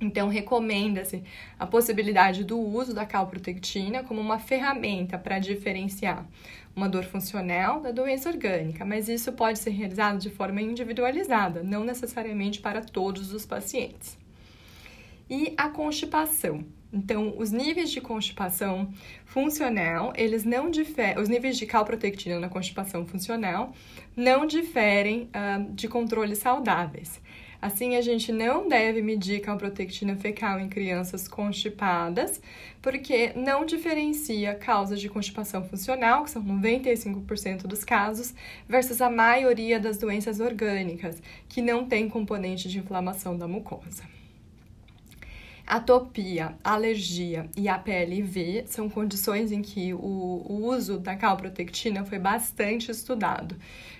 Então, 0.00 0.28
recomenda-se 0.28 1.22
a 1.58 1.66
possibilidade 1.66 2.42
do 2.42 2.58
uso 2.58 2.94
da 2.94 3.04
calprotectina 3.04 4.02
como 4.02 4.18
uma 4.18 4.38
ferramenta 4.38 5.18
para 5.18 5.38
diferenciar 5.38 6.26
uma 6.74 6.88
dor 6.88 7.04
funcional 7.04 7.80
da 7.80 7.90
doença 7.90 8.30
orgânica, 8.30 8.82
mas 8.84 9.08
isso 9.08 9.32
pode 9.32 9.58
ser 9.58 9.70
realizado 9.70 10.18
de 10.18 10.30
forma 10.30 10.62
individualizada, 10.62 11.62
não 11.62 11.84
necessariamente 11.84 12.60
para 12.60 12.80
todos 12.80 13.34
os 13.34 13.44
pacientes. 13.44 14.19
E 15.30 15.54
a 15.56 15.68
constipação. 15.68 16.64
Então, 16.92 17.34
os 17.38 17.52
níveis 17.52 17.92
de 17.92 18.00
constipação 18.00 18.92
funcional, 19.24 20.12
eles 20.16 20.44
não 20.44 20.68
diferem, 20.68 21.22
os 21.22 21.28
níveis 21.28 21.56
de 21.56 21.64
calprotectina 21.64 22.40
na 22.40 22.48
constipação 22.48 23.06
funcional 23.06 23.72
não 24.16 24.44
diferem 24.44 25.30
uh, 25.30 25.72
de 25.72 25.86
controles 25.86 26.38
saudáveis. 26.38 27.20
Assim, 27.62 27.94
a 27.94 28.00
gente 28.00 28.32
não 28.32 28.66
deve 28.66 29.02
medir 29.02 29.40
calprotectina 29.40 30.16
fecal 30.16 30.58
em 30.58 30.68
crianças 30.68 31.28
constipadas, 31.28 32.40
porque 32.82 33.32
não 33.36 33.66
diferencia 33.66 34.54
causas 34.54 35.00
de 35.00 35.10
constipação 35.10 35.62
funcional, 35.62 36.24
que 36.24 36.30
são 36.30 36.42
95% 36.42 37.68
dos 37.68 37.84
casos, 37.84 38.34
versus 38.66 39.00
a 39.00 39.10
maioria 39.10 39.78
das 39.78 39.98
doenças 39.98 40.40
orgânicas, 40.40 41.22
que 41.48 41.60
não 41.60 41.84
tem 41.84 42.08
componente 42.08 42.68
de 42.68 42.78
inflamação 42.78 43.36
da 43.36 43.46
mucosa. 43.46 44.19
Atopia, 45.70 46.56
alergia 46.64 47.48
e 47.56 47.68
APLV 47.68 48.64
são 48.66 48.90
condições 48.90 49.52
em 49.52 49.62
que 49.62 49.94
o, 49.94 49.98
o, 49.98 50.66
uso 50.66 50.98
da 50.98 51.14
calprotectina 51.14 52.04
foi 52.04 52.18
bastante 52.18 52.90
estudado 52.90 53.54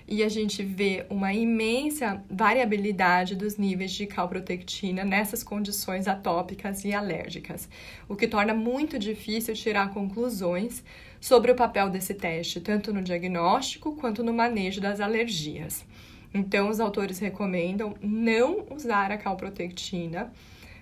e 0.05 0.21
a 0.21 0.27
gente 0.27 0.63
vê 0.63 1.05
uma 1.09 1.33
imensa 1.33 2.21
variabilidade 2.29 3.37
dos 3.37 3.55
níveis 3.55 3.93
de 3.93 4.05
calprotectina 4.05 5.05
nessas 5.05 5.43
condições 5.43 6.09
atópicas 6.09 6.83
e 6.83 6.93
alérgicas, 6.93 7.69
o 8.09 8.17
que 8.17 8.27
torna 8.27 8.53
muito 8.53 8.99
difícil 8.99 9.53
tirar 9.53 9.93
conclusões 9.93 10.83
sobre 11.21 11.53
o 11.53 11.55
papel 11.55 11.89
desse 11.89 12.13
teste, 12.13 12.59
tanto 12.59 12.93
no 12.93 13.01
diagnóstico 13.01 13.95
quanto 13.95 14.25
no 14.25 14.33
manejo 14.33 14.81
das 14.81 14.99
alergias. 14.99 15.85
Então, 16.33 16.69
os 16.69 16.81
autores 16.81 17.19
recomendam 17.19 17.95
não 18.01 18.65
usar 18.69 19.09
a 19.09 19.17
calprotectina 19.17 20.33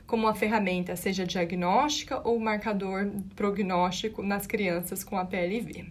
como 0.10 0.25
uma 0.25 0.34
ferramenta, 0.34 0.96
seja 0.96 1.24
diagnóstica 1.24 2.20
ou 2.28 2.39
marcador 2.39 3.12
prognóstico 3.36 4.24
nas 4.24 4.48
crianças 4.48 5.04
com 5.04 5.16
a 5.16 5.24
PLV. 5.24 5.86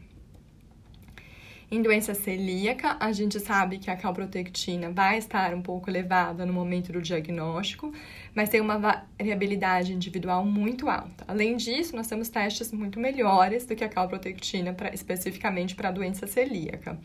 Em 1.71 1.81
doença 1.81 2.15
celíaca, 2.15 2.97
a 2.99 3.13
gente 3.13 3.39
sabe 3.39 3.79
que 3.79 3.91
a 3.91 3.97
calprotectina 3.97 4.91
vai 4.91 5.19
estar 5.19 5.55
um 5.55 5.63
pouco 5.63 5.89
elevada 5.89 6.45
no 6.45 6.53
momento 6.53 6.91
do 6.91 7.01
diagnóstico, 7.01 7.93
mas 8.35 8.49
tem 8.49 8.61
uma 8.61 8.77
variabilidade 8.77 9.93
individual 9.93 10.45
muito 10.45 10.89
alta. 10.89 11.25
Além 11.29 11.57
disso, 11.57 11.95
nós 11.95 12.09
temos 12.09 12.29
testes 12.29 12.73
muito 12.73 12.99
melhores 12.99 13.67
do 13.67 13.77
que 13.77 13.85
a 13.85 13.89
calprotectina 13.89 14.73
pra, 14.73 14.93
especificamente 14.93 15.77
para 15.77 15.91
a 15.91 15.93
doença 15.93 16.27
celíaca. 16.27 16.99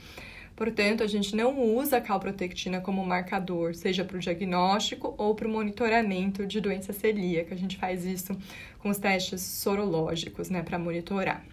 Portanto, 0.56 1.04
a 1.04 1.08
gente 1.08 1.36
não 1.36 1.60
usa 1.60 1.98
a 1.98 2.02
calprotectina 2.02 2.80
como 2.80 3.06
marcador, 3.06 3.74
seja 3.74 4.06
para 4.06 4.18
o 4.18 4.20
diagnóstico 4.20 5.16
ou 5.18 5.34
para 5.34 5.48
o 5.48 5.52
monitoramento 5.52 6.46
de 6.46 6.62
doença 6.62 6.94
celíaca. 6.94 7.56
A 7.56 7.58
gente 7.58 7.78
faz 7.78 8.06
isso 8.06 8.38
com 8.80 8.90
os 8.90 8.98
testes 8.98 9.42
sorológicos, 9.42 10.50
né, 10.50 10.62
para 10.62 10.78
monitorar. 10.78 11.44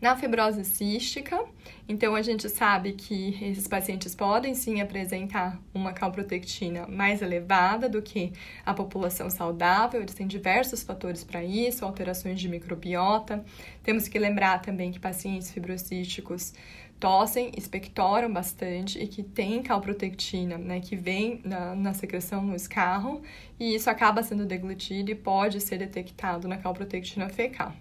Na 0.00 0.16
fibrose 0.16 0.64
cística, 0.64 1.38
então 1.86 2.14
a 2.14 2.22
gente 2.22 2.48
sabe 2.48 2.94
que 2.94 3.36
esses 3.44 3.68
pacientes 3.68 4.14
podem 4.14 4.54
sim 4.54 4.80
apresentar 4.80 5.60
uma 5.74 5.92
calprotectina 5.92 6.86
mais 6.86 7.20
elevada 7.20 7.86
do 7.86 8.00
que 8.00 8.32
a 8.64 8.72
população 8.72 9.28
saudável, 9.28 10.00
eles 10.00 10.14
têm 10.14 10.26
diversos 10.26 10.82
fatores 10.82 11.22
para 11.22 11.44
isso, 11.44 11.84
alterações 11.84 12.40
de 12.40 12.48
microbiota. 12.48 13.44
Temos 13.82 14.08
que 14.08 14.18
lembrar 14.18 14.62
também 14.62 14.90
que 14.90 14.98
pacientes 14.98 15.50
fibrocísticos 15.50 16.54
tossem, 17.00 17.50
expectoram 17.56 18.30
bastante 18.30 19.02
e 19.02 19.08
que 19.08 19.22
tem 19.22 19.62
calprotectina, 19.62 20.58
né, 20.58 20.80
que 20.80 20.94
vem 20.94 21.40
na, 21.42 21.74
na 21.74 21.94
secreção 21.94 22.42
no 22.44 22.54
escarro, 22.54 23.22
e 23.58 23.74
isso 23.74 23.88
acaba 23.88 24.22
sendo 24.22 24.44
deglutido 24.44 25.10
e 25.10 25.14
pode 25.14 25.60
ser 25.60 25.78
detectado 25.78 26.46
na 26.46 26.58
calprotectina 26.58 27.28
fecal. 27.30 27.72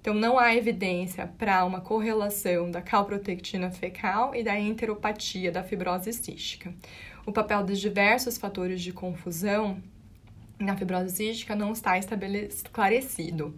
Então, 0.00 0.14
não 0.14 0.38
há 0.38 0.54
evidência 0.54 1.26
para 1.38 1.64
uma 1.64 1.80
correlação 1.80 2.70
da 2.70 2.80
calprotectina 2.80 3.70
fecal 3.70 4.34
e 4.34 4.42
da 4.42 4.58
enteropatia 4.58 5.52
da 5.52 5.62
fibrose 5.62 6.12
cística. 6.12 6.72
O 7.26 7.32
papel 7.32 7.62
dos 7.62 7.78
diversos 7.78 8.38
fatores 8.38 8.80
de 8.80 8.92
confusão 8.92 9.82
na 10.58 10.76
fibrose 10.76 11.14
cística 11.14 11.54
não 11.54 11.72
está 11.72 11.98
esclarecido. 11.98 13.54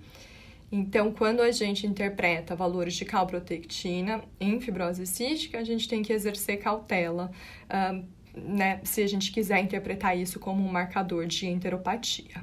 Então, 0.75 1.13
quando 1.13 1.43
a 1.43 1.51
gente 1.51 1.87
interpreta 1.87 2.57
valores 2.57 2.95
de 2.95 3.05
calprotectina 3.05 4.25
em 4.41 4.59
fibrose 4.59 5.07
cística, 5.07 5.59
a 5.59 5.65
gente 5.65 5.87
tem 5.87 6.03
que 6.03 6.15
exercer 6.15 6.59
cautela, 6.61 7.31
uh, 7.69 8.03
né, 8.35 8.81
se 8.83 9.03
a 9.03 9.07
gente 9.07 9.31
quiser 9.31 9.61
interpretar 9.61 10.17
isso 10.17 10.41
como 10.41 10.67
um 10.67 10.73
marcador 10.73 11.27
de 11.27 11.47
enteropatia 11.47 12.43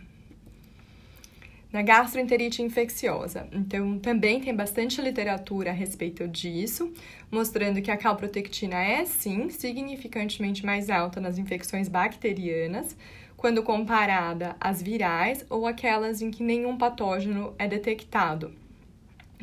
na 1.71 1.83
gastroenterite 1.83 2.63
infecciosa. 2.63 3.47
Então, 3.51 3.99
também 3.99 4.39
tem 4.41 4.55
bastante 4.55 4.99
literatura 5.01 5.69
a 5.69 5.73
respeito 5.73 6.27
disso, 6.27 6.91
mostrando 7.31 7.81
que 7.81 7.91
a 7.91 7.97
calprotectina 7.97 8.75
é 8.75 9.05
sim 9.05 9.49
significantemente 9.49 10.65
mais 10.65 10.89
alta 10.89 11.21
nas 11.21 11.37
infecções 11.37 11.87
bacterianas, 11.87 12.97
quando 13.39 13.63
comparada 13.63 14.53
às 14.59 14.81
virais 14.81 15.45
ou 15.49 15.65
aquelas 15.65 16.21
em 16.21 16.29
que 16.29 16.43
nenhum 16.43 16.77
patógeno 16.77 17.53
é 17.57 17.69
detectado. 17.69 18.51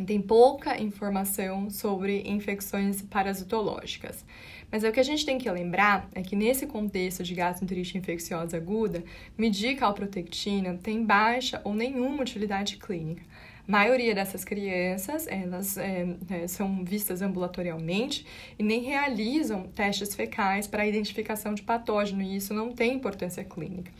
Tem 0.07 0.21
pouca 0.21 0.79
informação 0.79 1.71
sobre 1.71 2.23
infecções 2.26 3.00
parasitológicas. 3.00 4.23
Mas 4.71 4.85
é 4.85 4.91
o 4.91 4.93
que 4.93 5.00
a 5.00 5.03
gente 5.03 5.25
tem 5.25 5.38
que 5.38 5.50
lembrar 5.50 6.11
é 6.15 6.21
que 6.21 6.37
nesse 6.37 6.67
contexto 6.67 7.23
de 7.23 7.35
gastroenterite 7.35 7.97
infecciosa 7.97 8.59
aguda, 8.59 9.03
medir 9.38 9.76
calprotectina 9.76 10.79
tem 10.83 11.03
baixa 11.03 11.62
ou 11.65 11.73
nenhuma 11.73 12.21
utilidade 12.21 12.76
clínica. 12.76 13.23
Maioria 13.66 14.14
dessas 14.14 14.44
crianças, 14.44 15.26
elas 15.26 15.76
é, 15.76 16.06
é, 16.30 16.46
são 16.46 16.85
vistas 16.85 17.20
ambulatorialmente 17.20 18.25
e 18.56 18.62
nem 18.62 18.80
realizam 18.82 19.64
testes 19.75 20.14
fecais 20.14 20.68
para 20.68 20.87
identificação 20.87 21.52
de 21.52 21.62
patógeno, 21.62 22.23
e 22.23 22.37
isso 22.37 22.54
não 22.54 22.73
tem 22.73 22.94
importância 22.94 23.42
clínica. 23.42 23.90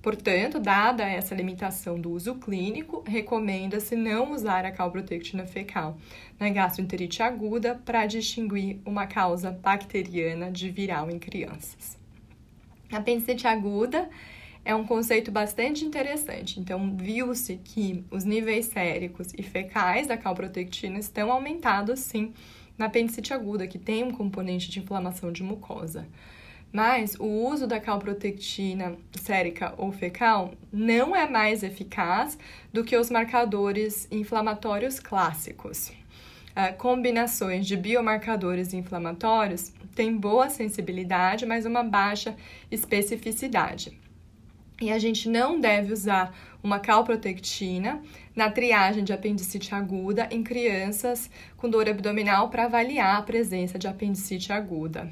Portanto, 0.00 0.58
dada 0.58 1.04
essa 1.04 1.34
limitação 1.34 2.00
do 2.00 2.10
uso 2.12 2.36
clínico, 2.36 3.04
recomenda-se 3.06 3.94
não 3.94 4.32
usar 4.32 4.64
a 4.64 4.72
calprotectina 4.72 5.44
fecal 5.44 5.98
na 6.38 6.48
gastroenterite 6.48 7.22
aguda 7.22 7.74
para 7.84 8.06
distinguir 8.06 8.78
uma 8.86 9.06
causa 9.06 9.50
bacteriana 9.50 10.50
de 10.50 10.70
viral 10.70 11.10
em 11.10 11.18
crianças. 11.18 11.98
A 12.90 12.96
apendicite 12.96 13.46
aguda 13.46 14.08
é 14.64 14.74
um 14.74 14.86
conceito 14.86 15.30
bastante 15.30 15.84
interessante. 15.84 16.60
Então, 16.60 16.96
viu-se 16.96 17.56
que 17.56 18.04
os 18.10 18.24
níveis 18.24 18.66
séricos 18.66 19.32
e 19.36 19.42
fecais 19.42 20.06
da 20.06 20.16
calprotectina 20.16 20.98
estão 20.98 21.32
aumentados, 21.32 22.00
sim, 22.00 22.32
na 22.76 22.86
apendicite 22.86 23.32
aguda, 23.32 23.66
que 23.66 23.78
tem 23.78 24.04
um 24.04 24.10
componente 24.10 24.70
de 24.70 24.78
inflamação 24.78 25.32
de 25.32 25.42
mucosa. 25.42 26.06
Mas 26.72 27.16
o 27.18 27.24
uso 27.24 27.66
da 27.66 27.80
calprotectina 27.80 28.96
sérica 29.20 29.74
ou 29.76 29.90
fecal 29.90 30.52
não 30.72 31.16
é 31.16 31.28
mais 31.28 31.62
eficaz 31.62 32.38
do 32.72 32.84
que 32.84 32.96
os 32.96 33.10
marcadores 33.10 34.06
inflamatórios 34.10 35.00
clássicos. 35.00 35.88
Uh, 36.50 36.76
combinações 36.78 37.66
de 37.66 37.76
biomarcadores 37.76 38.72
inflamatórios 38.72 39.72
têm 39.94 40.16
boa 40.16 40.48
sensibilidade, 40.48 41.44
mas 41.44 41.64
uma 41.66 41.82
baixa 41.82 42.36
especificidade. 42.70 43.98
E 44.80 44.90
a 44.90 44.98
gente 44.98 45.28
não 45.28 45.60
deve 45.60 45.92
usar 45.92 46.34
uma 46.62 46.78
calprotectina 46.78 48.00
na 48.34 48.50
triagem 48.50 49.04
de 49.04 49.12
apendicite 49.12 49.74
aguda 49.74 50.26
em 50.30 50.42
crianças 50.42 51.30
com 51.56 51.68
dor 51.68 51.88
abdominal 51.88 52.48
para 52.48 52.64
avaliar 52.64 53.18
a 53.18 53.22
presença 53.22 53.78
de 53.78 53.86
apendicite 53.86 54.52
aguda 54.52 55.10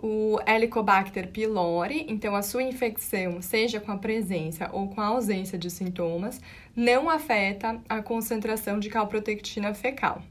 o 0.00 0.38
Helicobacter 0.46 1.28
pylori, 1.28 2.06
então 2.08 2.36
a 2.36 2.42
sua 2.42 2.62
infecção, 2.62 3.42
seja 3.42 3.80
com 3.80 3.90
a 3.90 3.98
presença 3.98 4.70
ou 4.72 4.88
com 4.88 5.00
a 5.00 5.06
ausência 5.06 5.58
de 5.58 5.68
sintomas, 5.70 6.40
não 6.74 7.10
afeta 7.10 7.80
a 7.88 8.00
concentração 8.00 8.78
de 8.78 8.88
calprotectina 8.88 9.74
fecal. 9.74 10.22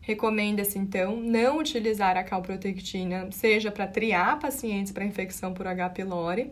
Recomenda-se, 0.00 0.78
então, 0.78 1.16
não 1.16 1.58
utilizar 1.58 2.16
a 2.16 2.24
calprotectina, 2.24 3.30
seja 3.30 3.70
para 3.70 3.86
triar 3.86 4.38
pacientes 4.38 4.92
para 4.92 5.04
infecção 5.04 5.54
por 5.54 5.66
H. 5.66 5.90
pylori 5.90 6.50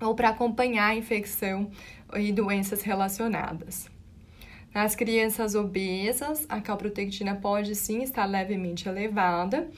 ou 0.00 0.14
para 0.14 0.30
acompanhar 0.30 0.88
a 0.88 0.96
infecção 0.96 1.70
e 2.16 2.32
doenças 2.32 2.82
relacionadas. 2.82 3.88
Nas 4.74 4.94
crianças 4.94 5.54
obesas, 5.54 6.46
a 6.48 6.60
calprotectina 6.60 7.34
pode 7.34 7.74
sim 7.74 8.02
estar 8.02 8.24
levemente 8.24 8.88
elevada, 8.88 9.68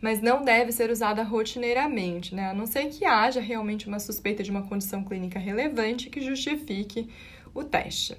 mas 0.00 0.20
não 0.20 0.42
deve 0.42 0.70
ser 0.70 0.90
usada 0.90 1.22
rotineiramente, 1.22 2.34
né? 2.34 2.50
A 2.50 2.54
não 2.54 2.66
ser 2.66 2.86
que 2.86 3.04
haja 3.04 3.40
realmente 3.40 3.88
uma 3.88 3.98
suspeita 3.98 4.42
de 4.42 4.50
uma 4.50 4.62
condição 4.62 5.02
clínica 5.02 5.38
relevante 5.38 6.08
que 6.08 6.20
justifique 6.20 7.08
o 7.52 7.64
teste. 7.64 8.16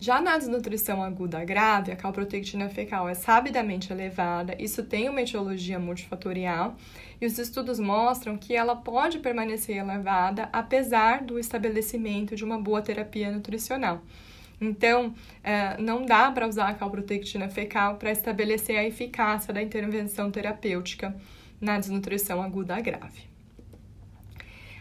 Já 0.00 0.18
na 0.18 0.38
desnutrição 0.38 1.02
aguda 1.02 1.44
grave, 1.44 1.92
a 1.92 1.96
calprotectina 1.96 2.70
fecal 2.70 3.06
é 3.06 3.12
sabidamente 3.12 3.92
elevada, 3.92 4.56
isso 4.58 4.82
tem 4.82 5.10
uma 5.10 5.20
etiologia 5.20 5.78
multifatorial, 5.78 6.74
e 7.20 7.26
os 7.26 7.38
estudos 7.38 7.78
mostram 7.78 8.38
que 8.38 8.56
ela 8.56 8.74
pode 8.74 9.18
permanecer 9.18 9.76
elevada 9.76 10.48
apesar 10.54 11.22
do 11.22 11.38
estabelecimento 11.38 12.34
de 12.34 12.42
uma 12.42 12.58
boa 12.58 12.80
terapia 12.80 13.30
nutricional. 13.30 14.00
Então, 14.58 15.12
é, 15.44 15.76
não 15.78 16.06
dá 16.06 16.32
para 16.32 16.48
usar 16.48 16.68
a 16.68 16.74
calprotectina 16.74 17.50
fecal 17.50 17.96
para 17.96 18.10
estabelecer 18.10 18.78
a 18.78 18.84
eficácia 18.84 19.52
da 19.52 19.62
intervenção 19.62 20.30
terapêutica 20.30 21.14
na 21.60 21.78
desnutrição 21.78 22.42
aguda 22.42 22.80
grave. 22.80 23.29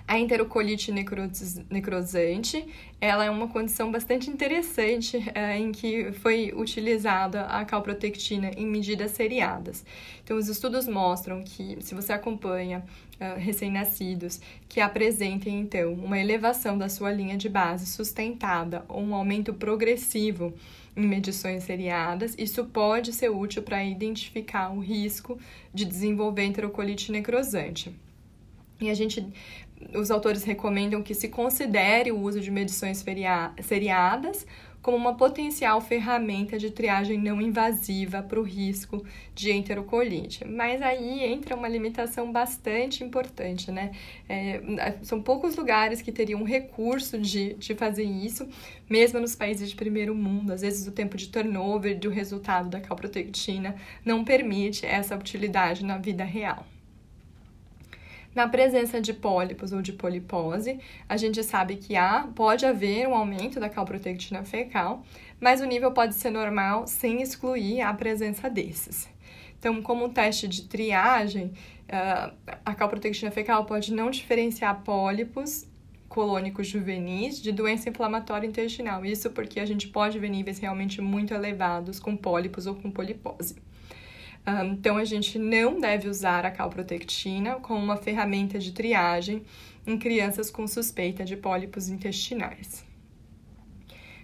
A 0.09 0.17
enterocolite 0.17 0.91
necrosante, 0.91 2.65
ela 2.99 3.25
é 3.25 3.29
uma 3.29 3.47
condição 3.47 3.91
bastante 3.91 4.27
interessante 4.27 5.23
é, 5.35 5.55
em 5.55 5.71
que 5.71 6.11
foi 6.13 6.51
utilizada 6.51 7.43
a 7.43 7.63
calprotectina 7.63 8.49
em 8.57 8.65
medidas 8.65 9.11
seriadas. 9.11 9.85
Então, 10.23 10.35
os 10.35 10.47
estudos 10.47 10.87
mostram 10.87 11.43
que 11.43 11.77
se 11.81 11.93
você 11.93 12.11
acompanha 12.11 12.83
uh, 13.21 13.39
recém-nascidos 13.39 14.41
que 14.67 14.81
apresentem, 14.81 15.59
então, 15.59 15.93
uma 15.93 16.17
elevação 16.17 16.75
da 16.75 16.89
sua 16.89 17.11
linha 17.11 17.37
de 17.37 17.47
base 17.47 17.85
sustentada 17.85 18.83
ou 18.87 19.03
um 19.03 19.13
aumento 19.13 19.53
progressivo 19.53 20.55
em 20.97 21.05
medições 21.05 21.65
seriadas, 21.65 22.33
isso 22.35 22.65
pode 22.65 23.13
ser 23.13 23.29
útil 23.29 23.61
para 23.61 23.83
identificar 23.83 24.71
o 24.71 24.79
risco 24.79 25.37
de 25.71 25.85
desenvolver 25.85 26.45
enterocolite 26.45 27.11
necrosante. 27.11 27.93
E 28.81 28.89
a 28.89 28.93
gente 28.93 29.27
os 29.93 30.11
autores 30.11 30.43
recomendam 30.43 31.01
que 31.01 31.13
se 31.13 31.29
considere 31.29 32.11
o 32.11 32.19
uso 32.19 32.39
de 32.39 32.51
medições 32.51 33.03
seriadas 33.61 34.45
como 34.81 34.95
uma 34.95 35.15
potencial 35.15 35.81
ferramenta 35.81 36.57
de 36.57 36.71
triagem 36.71 37.17
não 37.17 37.41
invasiva 37.41 38.23
para 38.23 38.39
o 38.39 38.43
risco 38.43 39.05
de 39.35 39.51
enterocolite. 39.51 40.45
Mas 40.45 40.81
aí 40.81 41.23
entra 41.23 41.55
uma 41.55 41.67
limitação 41.67 42.31
bastante 42.31 43.03
importante, 43.03 43.71
né? 43.71 43.91
É, 44.27 44.61
são 45.03 45.21
poucos 45.21 45.55
lugares 45.55 46.01
que 46.01 46.11
teriam 46.11 46.43
recurso 46.43 47.17
de, 47.19 47.55
de 47.55 47.75
fazer 47.75 48.03
isso, 48.03 48.47
mesmo 48.89 49.19
nos 49.19 49.35
países 49.35 49.69
de 49.69 49.75
primeiro 49.75 50.15
mundo. 50.15 50.53
Às 50.53 50.61
vezes 50.61 50.87
o 50.87 50.91
tempo 50.91 51.17
de 51.17 51.27
turnover 51.27 51.99
do 51.99 52.09
resultado 52.09 52.69
da 52.69 52.79
calprotectina 52.79 53.75
não 54.05 54.23
permite 54.23 54.85
essa 54.85 55.15
utilidade 55.15 55.83
na 55.83 55.97
vida 55.97 56.23
real. 56.23 56.65
Na 58.33 58.47
presença 58.47 59.01
de 59.01 59.11
pólipos 59.11 59.73
ou 59.73 59.81
de 59.81 59.91
polipose, 59.91 60.79
a 61.07 61.17
gente 61.17 61.43
sabe 61.43 61.77
que 61.77 61.95
há, 61.95 62.27
pode 62.35 62.65
haver 62.65 63.07
um 63.07 63.15
aumento 63.15 63.59
da 63.59 63.69
calprotectina 63.69 64.43
fecal, 64.43 65.03
mas 65.39 65.61
o 65.61 65.65
nível 65.65 65.91
pode 65.91 66.13
ser 66.13 66.29
normal 66.29 66.85
sem 66.85 67.21
excluir 67.21 67.81
a 67.81 67.93
presença 67.93 68.49
desses. 68.49 69.09
Então, 69.57 69.81
como 69.81 70.05
um 70.05 70.09
teste 70.09 70.47
de 70.47 70.63
triagem, 70.63 71.51
ah, 71.91 72.31
a 72.63 72.75
calprotectina 72.75 73.31
fecal 73.31 73.65
pode 73.65 73.93
não 73.93 74.11
diferenciar 74.11 74.83
pólipos 74.83 75.67
colônicos 76.07 76.67
juvenis 76.67 77.41
de 77.41 77.51
doença 77.51 77.89
inflamatória 77.89 78.47
intestinal. 78.47 79.05
Isso 79.05 79.29
porque 79.29 79.59
a 79.59 79.65
gente 79.65 79.87
pode 79.87 80.17
ver 80.17 80.29
níveis 80.29 80.59
realmente 80.59 81.01
muito 81.01 81.33
elevados 81.33 81.99
com 81.99 82.17
pólipos 82.17 82.65
ou 82.65 82.75
com 82.75 82.91
polipose. 82.91 83.55
Então, 84.71 84.97
a 84.97 85.05
gente 85.05 85.37
não 85.37 85.79
deve 85.79 86.09
usar 86.09 86.45
a 86.45 86.51
calprotectina 86.51 87.55
como 87.55 87.83
uma 87.83 87.97
ferramenta 87.97 88.57
de 88.57 88.71
triagem 88.71 89.43
em 89.85 89.97
crianças 89.97 90.49
com 90.49 90.67
suspeita 90.67 91.23
de 91.23 91.37
pólipos 91.37 91.89
intestinais. 91.89 92.87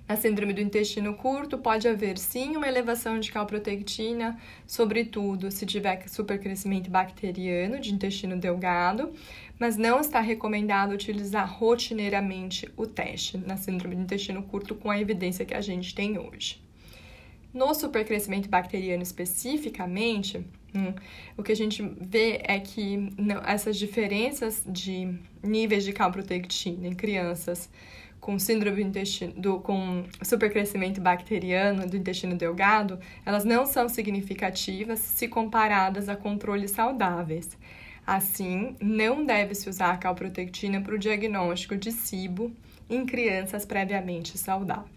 Na 0.07 0.15
síndrome 0.15 0.53
do 0.53 0.61
intestino 0.61 1.15
curto, 1.15 1.57
pode 1.57 1.87
haver 1.87 2.19
sim 2.19 2.55
uma 2.55 2.67
elevação 2.67 3.19
de 3.19 3.31
calprotectina, 3.31 4.39
sobretudo 4.67 5.49
se 5.49 5.65
tiver 5.65 6.07
supercrescimento 6.07 6.91
bacteriano 6.91 7.79
de 7.79 7.91
intestino 7.91 8.37
delgado, 8.37 9.11
mas 9.59 9.77
não 9.77 9.99
está 9.99 10.19
recomendado 10.19 10.91
utilizar 10.91 11.51
rotineiramente 11.51 12.71
o 12.77 12.85
teste 12.85 13.39
na 13.39 13.57
síndrome 13.57 13.95
do 13.95 14.03
intestino 14.03 14.43
curto 14.43 14.75
com 14.75 14.91
a 14.91 14.99
evidência 14.99 15.43
que 15.43 15.55
a 15.55 15.61
gente 15.61 15.95
tem 15.95 16.19
hoje. 16.19 16.64
No 17.55 17.73
supercrescimento 17.73 18.49
bacteriano 18.49 19.01
especificamente, 19.01 20.45
hum, 20.75 20.93
o 21.37 21.41
que 21.41 21.53
a 21.53 21.55
gente 21.55 21.81
vê 22.01 22.41
é 22.43 22.59
que 22.59 22.97
não, 23.17 23.41
essas 23.45 23.77
diferenças 23.77 24.61
de 24.67 25.17
níveis 25.41 25.85
de 25.85 25.93
calprotectina 25.93 26.85
em 26.85 26.93
crianças 26.93 27.69
com 28.19 28.37
síndrome 28.37 28.83
do 28.83 28.89
intestino, 28.89 29.33
do, 29.37 29.59
com 29.61 30.03
supercrescimento 30.21 30.99
bacteriano 30.99 31.87
do 31.87 31.95
intestino 31.95 32.35
delgado, 32.35 32.99
elas 33.25 33.45
não 33.45 33.65
são 33.65 33.87
significativas 33.87 34.99
se 34.99 35.29
comparadas 35.29 36.09
a 36.09 36.15
controles 36.17 36.71
saudáveis. 36.71 37.57
Assim, 38.05 38.75
não 38.81 39.23
deve-se 39.23 39.69
usar 39.69 39.97
calprotectina 39.97 40.81
para 40.81 40.93
o 40.93 40.99
diagnóstico 40.99 41.77
de 41.77 41.93
SIBO 41.93 42.51
em 42.89 43.05
crianças 43.05 43.63
previamente 43.63 44.37
saudáveis. 44.37 44.94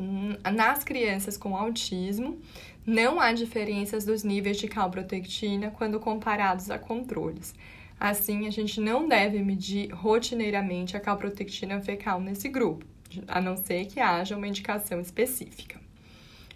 Hum, 0.00 0.34
nas 0.50 0.82
crianças 0.82 1.36
com 1.36 1.54
autismo, 1.54 2.40
não 2.86 3.20
há 3.20 3.34
diferenças 3.34 4.02
dos 4.02 4.24
níveis 4.24 4.56
de 4.56 4.66
calprotectina 4.66 5.70
quando 5.70 6.00
comparados 6.00 6.70
a 6.70 6.78
controles. 6.78 7.54
Assim, 8.00 8.46
a 8.46 8.50
gente 8.50 8.80
não 8.80 9.06
deve 9.06 9.42
medir 9.42 9.90
rotineiramente 9.92 10.96
a 10.96 11.00
calprotectina 11.00 11.82
fecal 11.82 12.18
nesse 12.18 12.48
grupo, 12.48 12.86
a 13.28 13.42
não 13.42 13.58
ser 13.58 13.84
que 13.88 14.00
haja 14.00 14.38
uma 14.38 14.48
indicação 14.48 14.98
específica. 15.02 15.78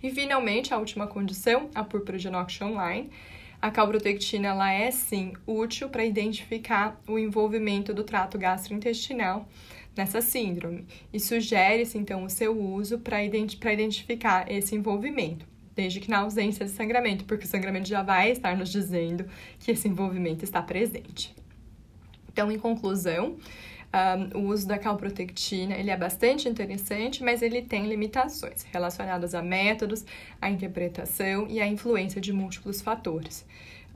E, 0.03 0.11
finalmente, 0.11 0.73
a 0.73 0.79
última 0.79 1.07
condição, 1.07 1.69
a 1.75 1.85
purpurogenox 1.85 2.63
online. 2.63 3.11
A 3.61 3.71
calprotectina 3.71 4.49
ela 4.49 4.73
é, 4.73 4.91
sim, 4.91 5.35
útil 5.47 5.91
para 5.91 6.05
identificar 6.05 6.99
o 7.07 7.19
envolvimento 7.19 7.93
do 7.93 8.05
trato 8.05 8.39
gastrointestinal 8.39 9.47
nessa 9.97 10.21
síndrome 10.21 10.87
e 11.13 11.21
sugere-se, 11.21 11.97
então, 11.99 12.25
o 12.25 12.31
seu 12.31 12.59
uso 12.59 12.99
para 12.99 13.25
identi 13.25 13.59
identificar 13.65 14.51
esse 14.51 14.75
envolvimento 14.75 15.47
desde 15.75 16.01
que 16.01 16.09
na 16.09 16.19
ausência 16.19 16.65
de 16.65 16.71
sangramento, 16.71 17.25
porque 17.25 17.45
o 17.45 17.49
sangramento 17.49 17.89
já 17.89 18.03
vai 18.03 18.31
estar 18.31 18.57
nos 18.57 18.71
dizendo 18.71 19.27
que 19.59 19.73
esse 19.73 19.89
envolvimento 19.89 20.45
está 20.45 20.63
presente. 20.63 21.35
Então, 22.33 22.51
em 22.51 22.59
conclusão, 22.59 23.37
um, 24.35 24.39
o 24.39 24.49
uso 24.49 24.67
da 24.67 24.79
calprotectina 24.79 25.77
ele 25.77 25.91
é 25.91 25.97
bastante 25.97 26.49
interessante, 26.49 27.23
mas 27.23 27.43
ele 27.43 27.63
tem 27.63 27.87
limitações 27.87 28.65
relacionadas 28.73 29.35
a 29.35 29.43
métodos, 29.43 30.05
a 30.41 30.51
interpretação 30.51 31.47
e 31.49 31.61
a 31.61 31.67
influência 31.67 32.21
de 32.21 32.33
múltiplos 32.33 32.81
fatores. 32.81 33.47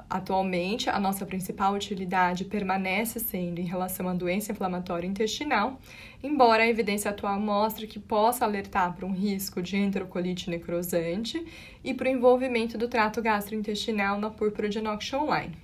Atualmente, 0.09 0.89
a 0.89 0.99
nossa 0.99 1.27
principal 1.27 1.75
utilidade 1.75 2.45
permanece 2.45 3.19
sendo 3.19 3.61
em 3.61 3.65
relação 3.65 4.09
à 4.09 4.15
doença 4.15 4.53
inflamatória 4.53 5.07
intestinal, 5.07 5.79
embora 6.23 6.63
a 6.63 6.69
evidência 6.69 7.11
atual 7.11 7.39
mostre 7.39 7.87
que 7.87 7.99
possa 7.99 8.45
alertar 8.45 8.95
para 8.95 9.05
um 9.05 9.13
risco 9.13 9.61
de 9.61 9.77
enterocolite 9.77 10.49
necrosante 10.49 11.45
e 11.85 11.93
para 11.93 12.09
o 12.09 12.13
envolvimento 12.13 12.79
do 12.79 12.89
trato 12.89 13.21
gastrointestinal 13.21 14.19
na 14.19 14.31
púrpura 14.31 14.69
de 14.69 14.81
Knox 14.81 15.13
online. 15.13 15.57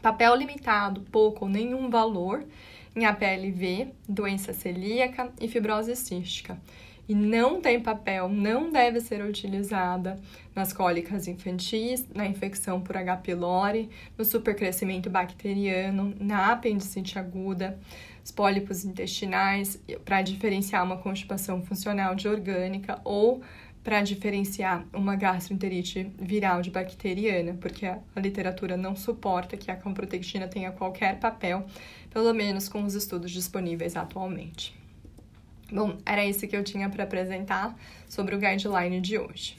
Papel 0.00 0.36
limitado, 0.36 1.00
pouco 1.10 1.44
ou 1.44 1.50
nenhum 1.50 1.90
valor 1.90 2.44
em 2.94 3.04
APLV, 3.04 3.92
doença 4.08 4.52
celíaca 4.52 5.32
e 5.40 5.48
fibrose 5.48 5.96
cística 5.96 6.58
e 7.08 7.14
não 7.14 7.60
tem 7.60 7.80
papel, 7.80 8.28
não 8.28 8.70
deve 8.70 9.00
ser 9.00 9.24
utilizada 9.24 10.20
nas 10.54 10.72
cólicas 10.72 11.26
infantis, 11.26 12.06
na 12.14 12.26
infecção 12.26 12.80
por 12.80 12.96
H. 12.96 13.16
pylori, 13.18 13.88
no 14.16 14.24
supercrescimento 14.24 15.08
bacteriano, 15.08 16.14
na 16.20 16.52
apendicite 16.52 17.18
aguda, 17.18 17.78
os 18.22 18.30
pólipos 18.30 18.84
intestinais, 18.84 19.82
para 20.04 20.20
diferenciar 20.20 20.84
uma 20.84 20.98
constipação 20.98 21.62
funcional 21.62 22.14
de 22.14 22.28
orgânica 22.28 23.00
ou 23.04 23.40
para 23.82 24.02
diferenciar 24.02 24.84
uma 24.92 25.16
gastroenterite 25.16 26.12
viral 26.18 26.60
de 26.60 26.70
bacteriana, 26.70 27.56
porque 27.58 27.86
a, 27.86 28.00
literatura 28.16 28.76
não 28.76 28.94
suporta 28.94 29.56
que 29.56 29.70
a 29.70 29.76
camprotectina 29.76 30.46
tenha 30.46 30.70
qualquer 30.72 31.18
papel, 31.18 31.64
pelo 32.10 32.34
menos 32.34 32.68
com 32.68 32.82
os 32.82 32.94
estudos 32.94 33.30
disponíveis 33.30 33.96
atualmente. 33.96 34.76
Bom, 35.70 35.98
era 36.04 36.24
isso 36.24 36.46
que 36.46 36.56
eu 36.56 36.64
tinha 36.64 36.88
para 36.88 37.04
apresentar 37.04 37.76
sobre 38.08 38.34
o 38.34 38.38
guideline 38.38 39.00
de 39.00 39.18
hoje. 39.18 39.56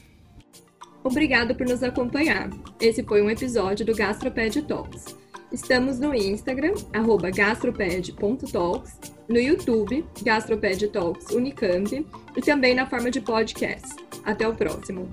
Obrigado 1.02 1.54
por 1.54 1.66
nos 1.66 1.82
acompanhar. 1.82 2.50
Esse 2.80 3.02
foi 3.02 3.22
um 3.22 3.30
episódio 3.30 3.86
do 3.86 3.94
Gastroped 3.94 4.62
Talks. 4.62 5.16
Estamos 5.50 5.98
no 5.98 6.14
Instagram, 6.14 6.74
gastroped.talks, 7.34 9.00
no 9.28 9.38
YouTube, 9.38 10.04
Gastroped 10.22 10.88
Talks 10.88 11.30
Unicamp, 11.30 12.06
e 12.36 12.40
também 12.40 12.74
na 12.74 12.86
forma 12.86 13.10
de 13.10 13.20
podcast. 13.20 13.96
Até 14.24 14.46
o 14.46 14.54
próximo! 14.54 15.08